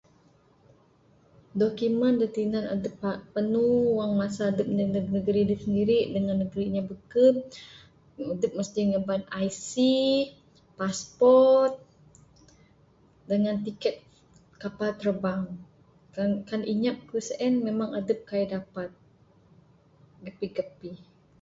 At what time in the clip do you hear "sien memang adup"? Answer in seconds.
17.27-18.19